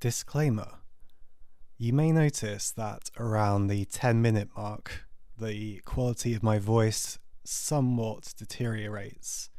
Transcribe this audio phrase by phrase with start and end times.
[0.00, 0.78] Disclaimer
[1.76, 5.06] You may notice that around the 10 minute mark,
[5.38, 9.50] the quality of my voice somewhat deteriorates.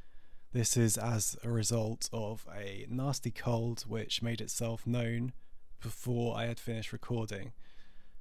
[0.52, 5.34] This is as a result of a nasty cold which made itself known
[5.80, 7.52] before I had finished recording.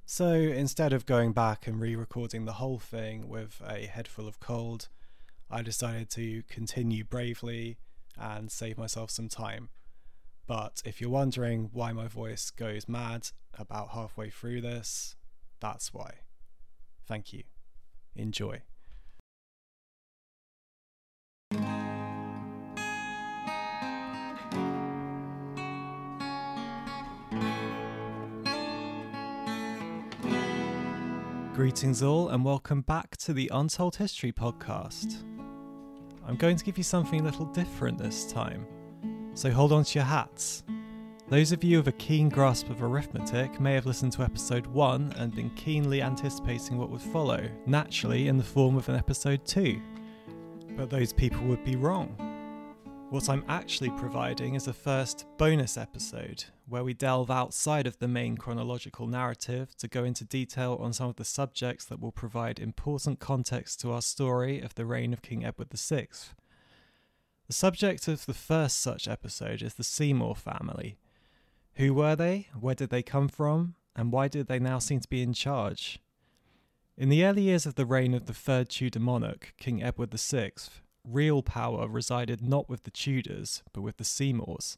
[0.05, 4.27] So instead of going back and re recording the whole thing with a head full
[4.27, 4.89] of cold,
[5.49, 7.79] I decided to continue bravely
[8.15, 9.69] and save myself some time.
[10.47, 15.15] But if you're wondering why my voice goes mad about halfway through this,
[15.59, 16.11] that's why.
[17.05, 17.43] Thank you.
[18.15, 18.61] Enjoy.
[31.53, 35.23] Greetings, all, and welcome back to the Untold History podcast.
[36.27, 38.65] I'm going to give you something a little different this time
[39.33, 40.63] so hold on to your hats.
[41.29, 45.13] Those of you with a keen grasp of arithmetic may have listened to episode 1
[45.17, 49.81] and been keenly anticipating what would follow, naturally in the form of an episode 2.
[50.75, 52.15] But those people would be wrong.
[53.11, 58.07] What I'm actually providing is a first bonus episode where we delve outside of the
[58.07, 62.59] main chronological narrative to go into detail on some of the subjects that will provide
[62.59, 66.07] important context to our story of the reign of King Edward VI
[67.51, 70.95] the subject of the first such episode is the Seymour family.
[71.73, 72.47] Who were they?
[72.57, 73.75] Where did they come from?
[73.93, 75.99] And why did they now seem to be in charge?
[76.95, 80.51] In the early years of the reign of the third Tudor monarch, King Edward VI,
[81.03, 84.77] real power resided not with the Tudors, but with the Seymours,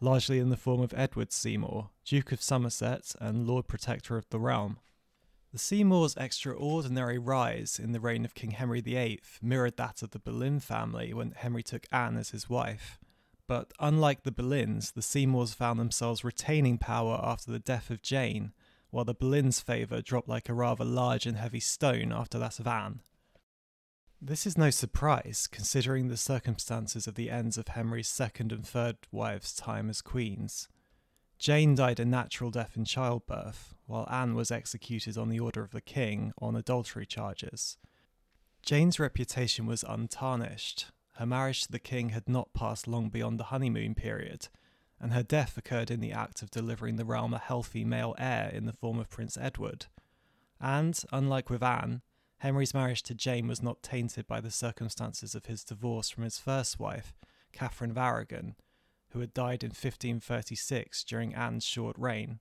[0.00, 4.38] largely in the form of Edward Seymour, Duke of Somerset and Lord Protector of the
[4.38, 4.78] realm.
[5.52, 10.18] The Seymours' extraordinary rise in the reign of King Henry VIII mirrored that of the
[10.18, 12.98] Boleyn family when Henry took Anne as his wife.
[13.46, 18.54] But unlike the Boleyns, the Seymours found themselves retaining power after the death of Jane,
[18.88, 22.66] while the Boleyns' favour dropped like a rather large and heavy stone after that of
[22.66, 23.00] Anne.
[24.22, 28.96] This is no surprise, considering the circumstances of the ends of Henry's second and third
[29.10, 30.68] wives' time as queens.
[31.42, 35.72] Jane died a natural death in childbirth, while Anne was executed on the order of
[35.72, 37.76] the king on adultery charges.
[38.64, 40.92] Jane's reputation was untarnished.
[41.14, 44.50] Her marriage to the king had not passed long beyond the honeymoon period,
[45.00, 48.48] and her death occurred in the act of delivering the realm a healthy male heir
[48.54, 49.86] in the form of Prince Edward.
[50.60, 52.02] And, unlike with Anne,
[52.38, 56.38] Henry's marriage to Jane was not tainted by the circumstances of his divorce from his
[56.38, 57.16] first wife,
[57.50, 58.54] Catherine of Aragon,
[59.12, 62.40] who had died in 1536 during Anne's short reign.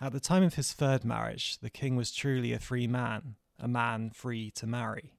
[0.00, 3.68] At the time of his third marriage, the king was truly a free man, a
[3.68, 5.14] man free to marry.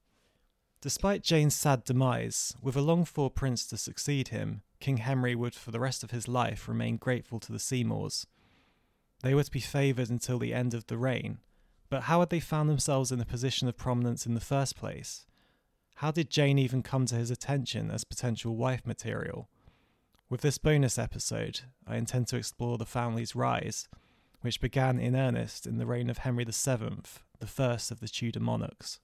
[0.80, 5.54] Despite Jane's sad demise, with a longed for prince to succeed him, King Henry would
[5.54, 8.26] for the rest of his life remain grateful to the Seymours.
[9.22, 11.38] They were to be favoured until the end of the reign,
[11.90, 15.26] but how had they found themselves in a position of prominence in the first place?
[15.96, 19.48] How did Jane even come to his attention as potential wife material?
[20.30, 23.88] With this bonus episode, I intend to explore the family's rise,
[24.42, 27.00] which began in earnest in the reign of Henry VII,
[27.38, 29.00] the first of the Tudor monarchs.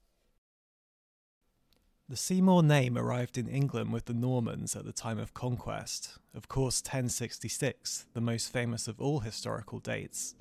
[2.11, 6.49] The Seymour name arrived in England with the Normans at the time of conquest, of
[6.49, 10.35] course 1066, the most famous of all historical dates.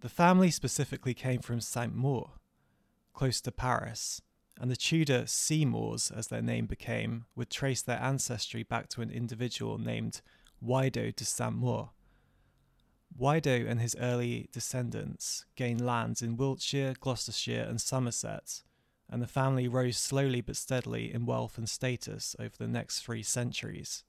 [0.00, 2.32] The family specifically came from Saint Maur,
[3.12, 4.20] close to Paris,
[4.60, 9.10] and the Tudor Seymours, as their name became, would trace their ancestry back to an
[9.10, 10.20] individual named
[10.64, 11.90] Wido de Saint Maur.
[13.18, 18.62] Wido and his early descendants gained lands in Wiltshire, Gloucestershire, and Somerset,
[19.08, 23.22] and the family rose slowly but steadily in wealth and status over the next three
[23.22, 24.04] centuries.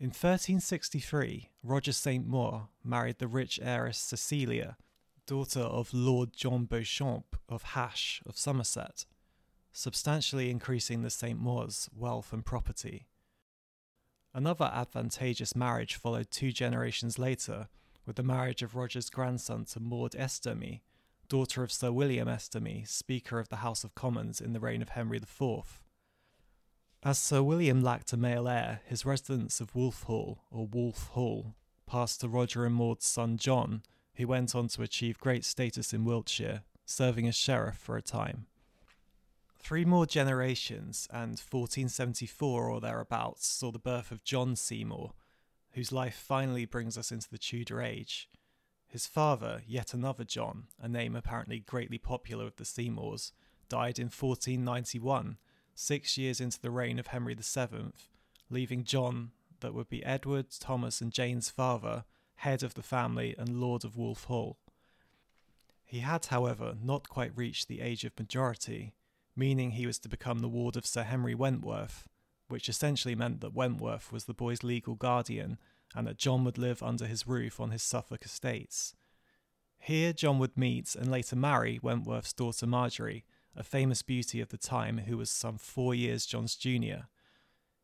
[0.00, 2.26] In 1363, Roger St.
[2.26, 4.76] Maur married the rich heiress Cecilia,
[5.26, 9.06] daughter of Lord John Beauchamp of Hash of Somerset,
[9.72, 11.38] substantially increasing the St.
[11.38, 13.06] Maur's wealth and property.
[14.34, 17.68] Another advantageous marriage followed two generations later
[18.04, 20.80] with the marriage of Roger's grandson to Maud Esturmy,
[21.28, 24.90] daughter of Sir William Esturmy, Speaker of the House of Commons in the reign of
[24.90, 25.82] Henry IV.
[27.02, 31.54] As Sir William lacked a male heir, his residence of Wolf Hall, or Wolf Hall,
[31.86, 33.82] passed to Roger and Maud's son John,
[34.16, 38.46] who went on to achieve great status in Wiltshire, serving as sheriff for a time.
[39.58, 45.12] Three more generations, and 1474 or thereabouts saw the birth of John Seymour,
[45.72, 48.28] whose life finally brings us into the Tudor age.
[48.86, 53.32] His father, yet another John, a name apparently greatly popular with the Seymours,
[53.68, 55.38] died in 1491,
[55.74, 57.92] six years into the reign of Henry VII,
[58.50, 62.04] leaving John, that would be Edward, Thomas, and Jane's father,
[62.36, 64.58] head of the family and lord of Wolf Hall.
[65.84, 68.94] He had, however, not quite reached the age of majority,
[69.36, 72.08] meaning he was to become the ward of Sir Henry Wentworth,
[72.48, 75.58] which essentially meant that Wentworth was the boy's legal guardian
[75.94, 78.94] and that John would live under his roof on his Suffolk estates.
[79.78, 84.58] Here, John would meet and later marry Wentworth's daughter Marjorie, a famous beauty of the
[84.58, 87.08] time who was some four years John's junior.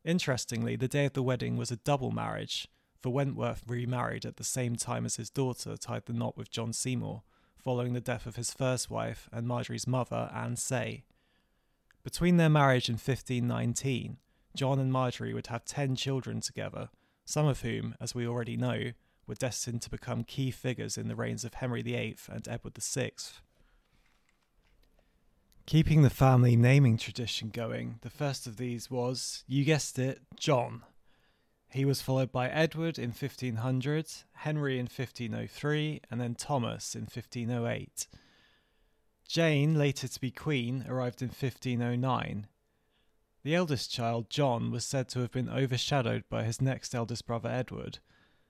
[0.03, 2.67] Interestingly, the day of the wedding was a double marriage,
[3.01, 6.71] for Wentworth remarried at the same time as his daughter tied the knot with John
[6.71, 7.23] Seymour,
[7.57, 11.03] following the death of his first wife and Marjorie's mother, Anne Say.
[12.03, 14.17] Between their marriage in 1519,
[14.55, 16.89] John and Marjorie would have ten children together,
[17.25, 18.91] some of whom, as we already know,
[19.27, 23.11] were destined to become key figures in the reigns of Henry VIII and Edward VI.
[25.65, 30.81] Keeping the family naming tradition going, the first of these was, you guessed it, John.
[31.73, 38.07] He was followed by Edward in 1500, Henry in 1503, and then Thomas in 1508.
[39.25, 42.47] Jane, later to be Queen, arrived in 1509.
[43.43, 47.49] The eldest child, John, was said to have been overshadowed by his next eldest brother,
[47.49, 47.99] Edward,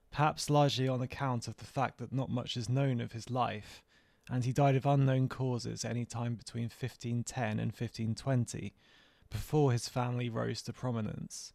[0.09, 3.83] perhaps largely on account of the fact that not much is known of his life,
[4.31, 8.73] and he died of unknown causes any time between 1510 and 1520,
[9.29, 11.53] before his family rose to prominence.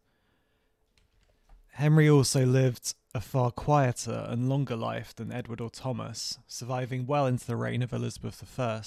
[1.77, 7.27] Henry also lived a far quieter and longer life than Edward or Thomas, surviving well
[7.27, 8.81] into the reign of Elizabeth I.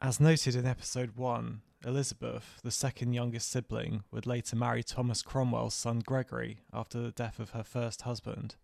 [0.00, 5.74] As noted in episode 1, Elizabeth, the second youngest sibling, would later marry Thomas Cromwell's
[5.74, 8.56] son Gregory after the death of her first husband.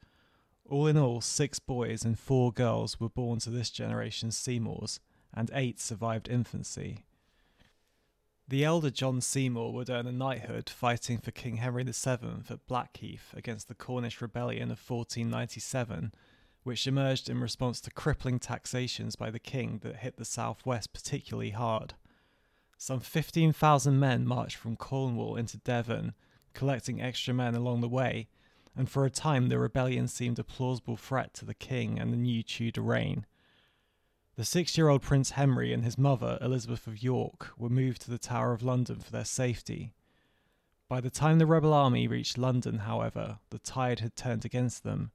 [0.69, 4.99] All in all, six boys and four girls were born to this generation's Seymours,
[5.33, 7.05] and eight survived infancy.
[8.49, 13.35] The elder John Seymour would earn a knighthood fighting for King Henry VII at Blackheath
[13.35, 16.13] against the Cornish Rebellion of 1497,
[16.63, 21.51] which emerged in response to crippling taxations by the king that hit the southwest particularly
[21.51, 21.95] hard.
[22.79, 26.15] Some 15,000 men marched from Cornwall into Devon,
[26.55, 28.29] collecting extra men along the way,
[28.77, 32.17] and for a time the rebellion seemed a plausible threat to the king and the
[32.17, 33.27] new Tudor reign.
[34.37, 38.11] The six year old Prince Henry and his mother, Elizabeth of York, were moved to
[38.11, 39.95] the Tower of London for their safety.
[40.89, 45.11] By the time the rebel army reached London, however, the tide had turned against them.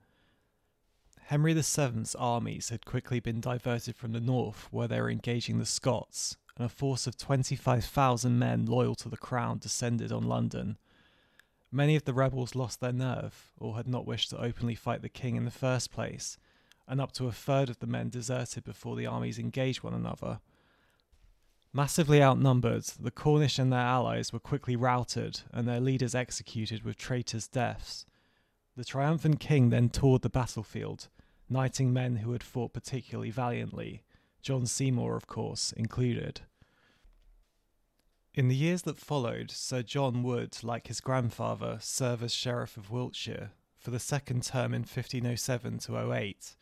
[1.26, 5.68] Henry VII's armies had quickly been diverted from the north, where they were engaging the
[5.68, 10.80] Scots, and a force of 25,000 men loyal to the crown descended on London.
[11.72, 15.10] Many of the rebels lost their nerve, or had not wished to openly fight the
[15.10, 16.40] king in the first place,
[16.92, 20.42] and up to a third of the men deserted before the armies engaged one another.
[21.72, 26.98] Massively outnumbered, the Cornish and their allies were quickly routed and their leaders executed with
[26.98, 28.06] traitors' deaths.
[28.76, 31.08] The triumphant king then toured the battlefield,
[31.50, 34.04] knighting men who had fought particularly valiantly,
[34.42, 36.42] John Seymour, of course, included.
[38.34, 42.92] In the years that followed, Sir John would, like his grandfather, serve as Sheriff of
[42.92, 46.56] Wiltshire for the second term in 1507 to 08.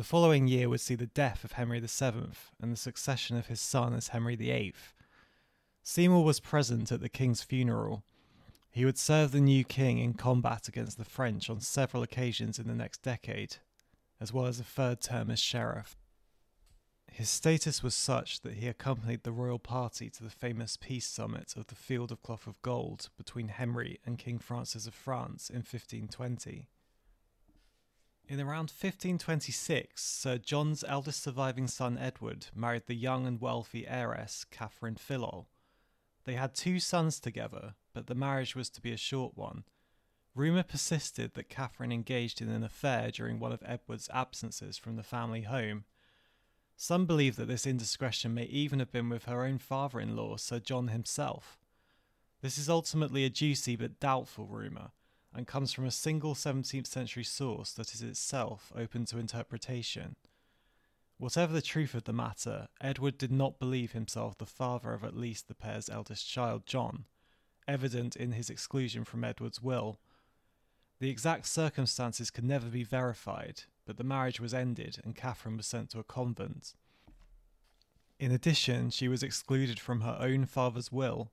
[0.00, 3.60] The following year would see the death of Henry VII and the succession of his
[3.60, 4.72] son as Henry VIII.
[5.82, 8.02] Seymour was present at the king's funeral.
[8.70, 12.66] He would serve the new king in combat against the French on several occasions in
[12.66, 13.58] the next decade,
[14.18, 15.98] as well as a third term as sheriff.
[17.12, 21.52] His status was such that he accompanied the royal party to the famous peace summit
[21.58, 25.56] of the Field of Cloth of Gold between Henry and King Francis of France in
[25.56, 26.68] 1520.
[28.30, 34.46] In around 1526, Sir John's eldest surviving son Edward married the young and wealthy heiress
[34.52, 35.46] Catherine Fillol.
[36.24, 39.64] They had two sons together, but the marriage was to be a short one.
[40.36, 45.02] Rumour persisted that Catherine engaged in an affair during one of Edward's absences from the
[45.02, 45.84] family home
[46.76, 50.36] some believe that this indiscretion may even have been with her own father in law,
[50.36, 51.58] Sir John himself.
[52.42, 54.92] This is ultimately a juicy but doubtful rumour,
[55.34, 60.16] and comes from a single 17th century source that is itself open to interpretation.
[61.18, 65.16] Whatever the truth of the matter, Edward did not believe himself the father of at
[65.16, 67.04] least the pair's eldest child, John,
[67.68, 69.98] evident in his exclusion from Edward's will.
[70.98, 75.66] The exact circumstances can never be verified, but the marriage was ended and Catherine was
[75.66, 76.74] sent to a convent.
[78.18, 81.32] In addition, she was excluded from her own father's will,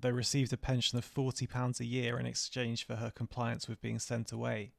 [0.00, 3.98] though received a pension of £40 a year in exchange for her compliance with being
[3.98, 4.72] sent away.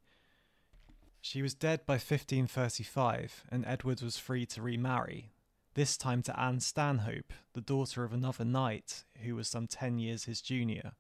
[1.22, 5.32] She was dead by 1535, and Edward was free to remarry,
[5.74, 10.26] this time to Anne Stanhope, the daughter of another knight who was some 10 years
[10.26, 10.94] his junior.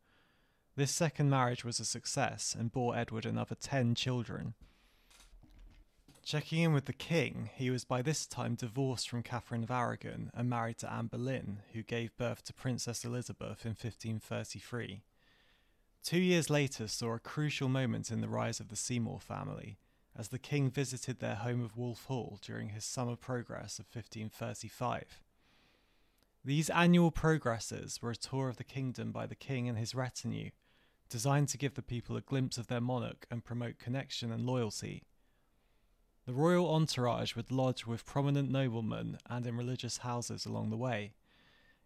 [0.75, 4.54] This second marriage was a success and bore Edward another 10 children.
[6.24, 10.30] Checking in with the king, he was by this time divorced from Catherine of Aragon
[10.34, 15.01] and married to Anne Boleyn, who gave birth to Princess Elizabeth in 1533.
[16.04, 19.78] Two years later saw a crucial moment in the rise of the Seymour family,
[20.16, 25.22] as the king visited their home of Wolf Hall during his summer progress of 1535.
[26.46, 30.51] These annual progresses were a tour of the kingdom by the king and his retinue,
[31.10, 35.04] designed to give the people a glimpse of their monarch and promote connection and loyalty.
[36.25, 41.13] The royal entourage would lodge with prominent noblemen and in religious houses along the way.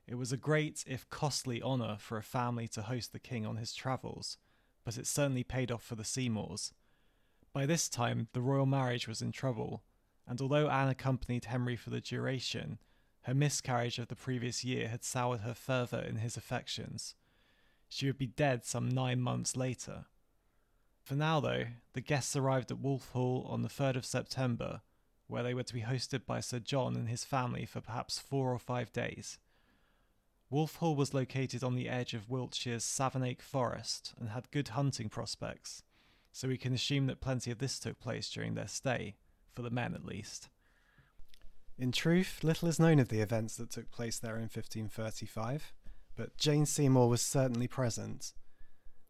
[0.07, 3.55] It was a great, if costly, honour for a family to host the king on
[3.55, 4.37] his travels,
[4.83, 6.73] but it certainly paid off for the Seymours.
[7.53, 9.83] By this time, the royal marriage was in trouble,
[10.27, 12.77] and although Anne accompanied Henry for the duration,
[13.21, 17.15] her miscarriage of the previous year had soured her further in his affections.
[17.87, 20.05] She would be dead some nine months later.
[21.05, 24.81] For now, though, the guests arrived at Wolf Hall on the 3rd of September,
[25.27, 28.51] where they were to be hosted by Sir John and his family for perhaps four
[28.51, 29.37] or five days.
[30.49, 35.07] Wolf Hall was located on the edge of Wiltshire's Savernake Forest and had good hunting
[35.07, 35.83] prospects,
[36.31, 39.15] so we can assume that plenty of this took place during their stay,
[39.53, 40.49] for the men at least.
[41.77, 45.71] In truth, little is known of the events that took place there in 1535,
[46.15, 48.33] but Jane Seymour was certainly present.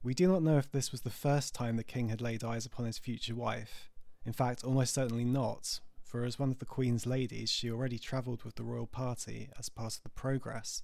[0.05, 2.63] We do not know if this was the first time the king had laid eyes
[2.63, 3.89] upon his future wife.
[4.23, 8.43] In fact, almost certainly not, for as one of the Queen's ladies, she already travelled
[8.43, 10.83] with the royal party as part of the progress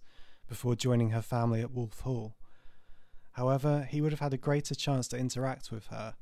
[0.50, 2.36] before joining her family at Wolf Hall.
[3.34, 6.16] However, he would have had a greater chance to interact with her,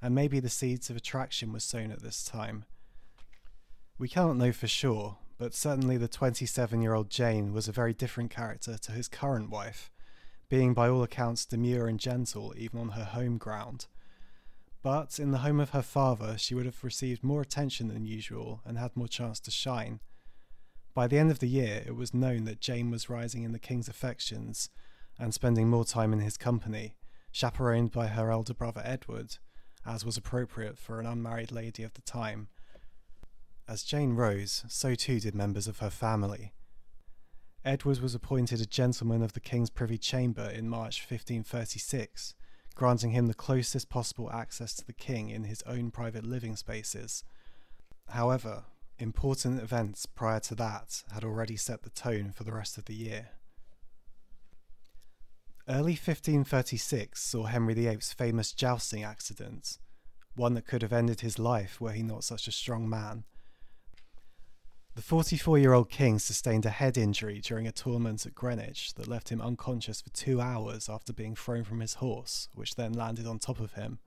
[0.00, 2.64] and maybe the seeds of attraction were sown at this time.
[3.98, 7.92] We cannot know for sure, but certainly the 27 year old Jane was a very
[7.92, 9.90] different character to his current wife,
[10.48, 13.86] being by all accounts demure and gentle even on her home ground.
[14.82, 18.60] But in the home of her father, she would have received more attention than usual
[18.64, 20.00] and had more chance to shine.
[20.94, 23.58] By the end of the year, it was known that Jane was rising in the
[23.58, 24.70] king's affections
[25.18, 26.94] and spending more time in his company,
[27.32, 29.38] chaperoned by her elder brother Edward,
[29.84, 32.48] as was appropriate for an unmarried lady of the time.
[33.68, 36.52] As Jane rose, so too did members of her family.
[37.66, 42.36] Edward was appointed a gentleman of the King's Privy Chamber in March 1536,
[42.76, 47.24] granting him the closest possible access to the King in his own private living spaces.
[48.10, 48.66] However,
[49.00, 52.94] important events prior to that had already set the tone for the rest of the
[52.94, 53.30] year.
[55.68, 59.78] Early 1536 saw Henry VIII's famous jousting accident,
[60.36, 63.24] one that could have ended his life were he not such a strong man.
[64.96, 69.06] The 44 year old king sustained a head injury during a tournament at Greenwich that
[69.06, 73.26] left him unconscious for two hours after being thrown from his horse, which then landed
[73.26, 73.98] on top of him.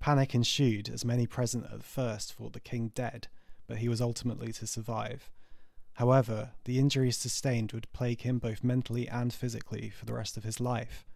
[0.00, 3.28] Panic ensued as many present at first thought the king dead
[3.68, 5.30] but he was ultimately to survive.
[5.92, 10.42] However, the injuries sustained would plague him both mentally and physically for the rest of
[10.42, 11.06] his life.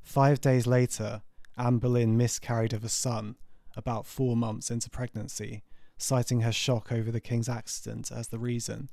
[0.00, 1.22] Five days later,
[1.56, 3.34] Anne Boleyn miscarried of a son,
[3.74, 5.64] about four months into pregnancy,
[5.96, 8.88] citing her shock over the king's accident as the reason.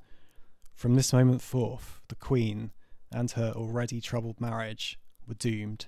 [0.74, 2.72] From this moment forth, the Queen
[3.12, 5.88] and her already troubled marriage were doomed.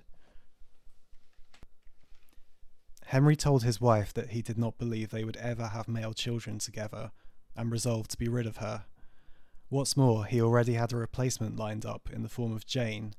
[3.07, 6.57] Henry told his wife that he did not believe they would ever have male children
[6.57, 7.11] together,
[7.55, 8.85] and resolved to be rid of her.
[9.69, 13.13] What's more, he already had a replacement lined up in the form of Jane.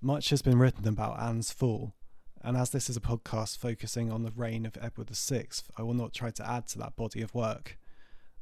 [0.00, 1.94] Much has been written about Anne's fall,
[2.42, 5.94] and as this is a podcast focusing on the reign of Edward VI, I will
[5.94, 7.78] not try to add to that body of work.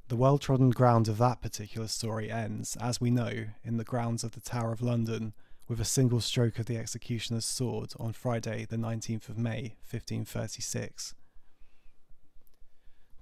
[0.09, 4.23] The well trodden ground of that particular story ends, as we know, in the grounds
[4.23, 5.33] of the Tower of London,
[5.69, 11.15] with a single stroke of the executioner's sword on Friday, the 19th of May, 1536.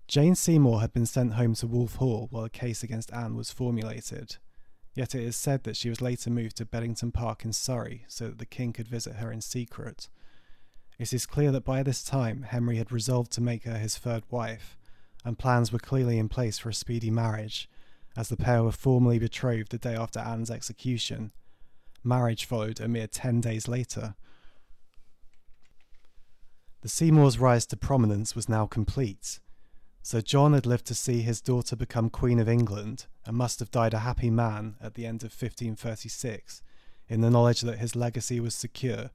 [0.06, 3.50] Jane Seymour had been sent home to Wolf Hall while a case against Anne was
[3.50, 4.36] formulated,
[4.94, 8.26] yet it is said that she was later moved to Beddington Park in Surrey so
[8.26, 10.10] that the king could visit her in secret.
[10.98, 14.22] It is clear that by this time Henry had resolved to make her his third
[14.30, 14.76] wife,
[15.24, 17.68] and plans were clearly in place for a speedy marriage,
[18.16, 21.32] as the pair were formally betrothed the day after Anne's execution
[22.06, 24.14] Marriage followed a mere 10 days later.
[26.82, 29.40] The Seymours' rise to prominence was now complete.
[30.02, 33.70] Sir John had lived to see his daughter become Queen of England and must have
[33.70, 36.62] died a happy man at the end of 1536
[37.08, 39.10] in the knowledge that his legacy was secure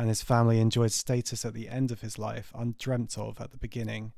[0.00, 3.58] and his family enjoyed status at the end of his life undreamt of at the
[3.58, 4.14] beginning.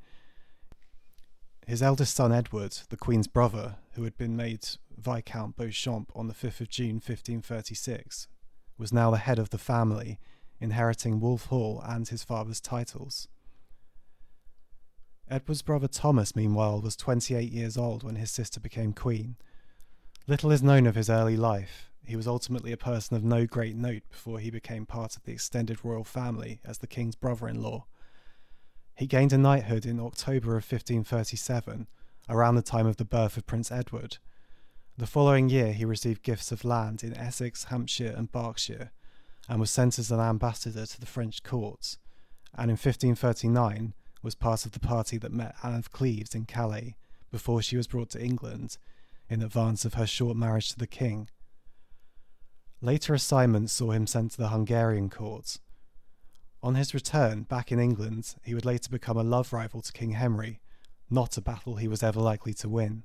[1.67, 4.65] His eldest son Edward, the Queen's brother, who had been made
[4.97, 8.29] Viscount Beauchamp on the 5th of June 1536,
[8.79, 10.21] was now the head of the family,
[10.61, 13.27] inheriting Wolf Hall and his father's titles.
[15.29, 19.35] Edward's brother Thomas, meanwhile, was 28 years old when his sister became queen.
[20.29, 21.92] Little is known of his early life.
[22.05, 25.33] He was ultimately a person of no great note before he became part of the
[25.33, 27.87] extended royal family as the king's brother in law.
[28.97, 31.87] He gained a knighthood in October of 1537,
[32.29, 34.19] around the time of the birth of Prince Edward.
[34.99, 38.91] The following year, he received gifts of land in Essex, Hampshire, and Berkshire,
[39.49, 41.99] and was sent as an ambassador to the French courts,
[42.55, 46.97] and in 1539 was part of the party that met Anne of Cleves in Calais
[47.31, 48.77] before she was brought to England
[49.29, 51.29] in advance of her short marriage to the king.
[52.85, 55.59] Later assignments saw him sent to the Hungarian court.
[56.65, 60.11] On his return back in England, he would later become a love rival to King
[60.11, 60.61] Henry,
[61.09, 63.05] not a battle he was ever likely to win.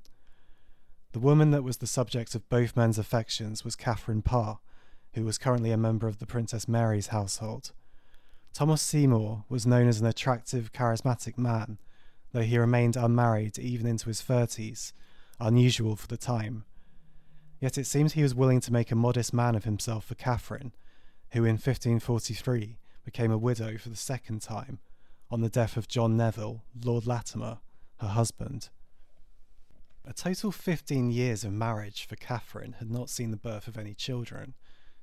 [1.12, 4.58] The woman that was the subject of both men's affections was Catherine Parr,
[5.14, 7.70] who was currently a member of the Princess Mary's household.
[8.52, 11.78] Thomas Seymour was known as an attractive, charismatic man,
[12.32, 14.92] though he remained unmarried even into his thirties,
[15.38, 16.64] unusual for the time.
[17.60, 20.72] Yet it seems he was willing to make a modest man of himself for Catherine,
[21.30, 24.78] who in 1543 became a widow for the second time
[25.30, 27.58] on the death of John Neville, Lord Latimer,
[28.00, 28.68] her husband.
[30.04, 33.92] A total 15 years of marriage for Catherine had not seen the birth of any
[33.92, 34.54] children,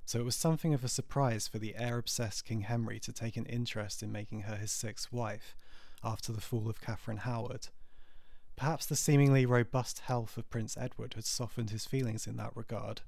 [0.05, 3.37] so it was something of a surprise for the heir obsessed King Henry to take
[3.37, 5.55] an interest in making her his sixth wife
[6.03, 7.67] after the fall of Catherine Howard.
[8.55, 13.01] Perhaps the seemingly robust health of Prince Edward had softened his feelings in that regard.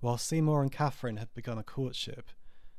[0.00, 2.30] While Seymour and Catherine had begun a courtship,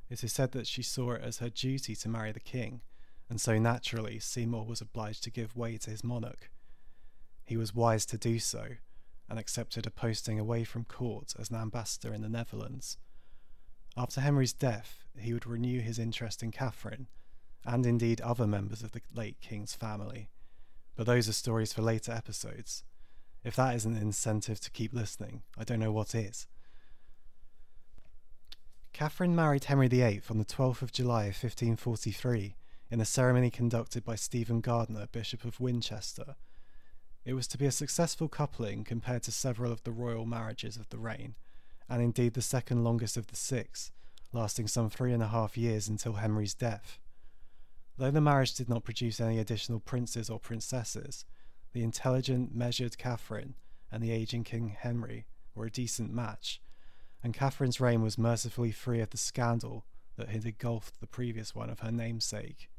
[0.10, 2.82] it is said that she saw it as her duty to marry the king,
[3.30, 6.50] and so naturally Seymour was obliged to give way to his monarch.
[7.46, 8.78] He was wise to do so,
[9.30, 12.98] and accepted a posting away from court as an ambassador in the Netherlands.
[13.96, 17.08] After Henry's death, he would renew his interest in Catherine,
[17.64, 20.30] and indeed other members of the late king's family.
[20.96, 22.84] But those are stories for later episodes.
[23.44, 26.48] If that isn't an incentive to keep listening, I don't know what is.
[28.92, 32.56] Catherine married Henry VIII on the 12th of July 1543
[32.92, 36.36] in a ceremony conducted by Stephen Gardiner, Bishop of Winchester.
[37.24, 40.90] It was to be a successful coupling compared to several of the royal marriages of
[40.90, 41.36] the reign,
[41.88, 43.92] and indeed the second longest of the six,
[44.34, 47.00] lasting some three and a half years until Henry's death.
[48.00, 51.26] Though the marriage did not produce any additional princes or princesses,
[51.74, 53.56] the intelligent, measured Catherine
[53.92, 56.62] and the aging King Henry were a decent match,
[57.22, 59.86] and Catherine's reign was mercifully free of the scandal
[60.16, 62.70] that had engulfed the previous one of her namesake.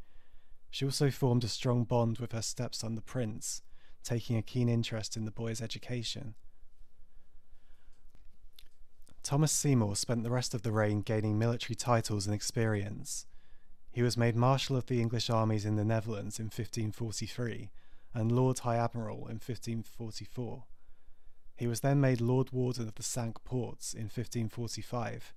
[0.71, 3.61] She also formed a strong bond with her stepson the prince,
[4.03, 6.35] taking a keen interest in the boy's education.
[9.23, 13.27] Thomas Seymour spent the rest of the reign gaining military titles and experience.
[13.93, 17.71] He was made Marshal of the English armies in the Netherlands in 1543
[18.15, 20.65] and Lord High Admiral in 1544.
[21.57, 25.35] He was then made Lord Warden of the Cinque Ports in 1545,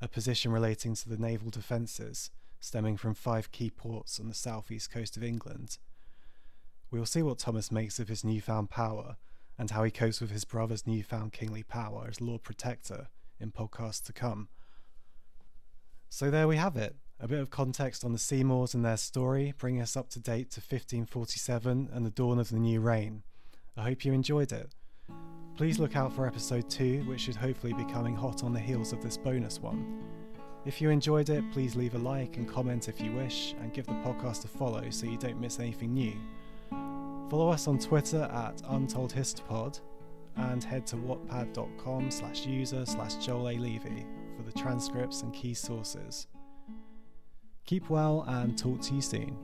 [0.00, 4.90] a position relating to the naval defences stemming from five key ports on the southeast
[4.90, 5.78] coast of England.
[6.90, 9.16] We will see what Thomas makes of his newfound power
[9.58, 13.08] and how he copes with his brother's newfound kingly power as Lord Protector
[13.40, 14.48] in podcasts to come.
[16.08, 16.96] So there we have it.
[17.18, 20.50] A bit of context on the Seymours and their story, bringing us up to date
[20.50, 23.22] to 1547 and the dawn of the new reign.
[23.74, 24.74] I hope you enjoyed it.
[25.56, 28.92] Please look out for episode 2, which should hopefully be coming hot on the heels
[28.92, 30.04] of this bonus one.
[30.66, 33.86] If you enjoyed it, please leave a like and comment if you wish, and give
[33.86, 36.12] the podcast a follow so you don't miss anything new.
[37.30, 39.80] Follow us on Twitter at UntoldHistPod
[40.36, 43.52] and head to wattpad.com slash user slash Joel A.
[43.56, 44.04] Levy
[44.36, 46.26] for the transcripts and key sources.
[47.66, 49.36] Keep well and talk to you soon.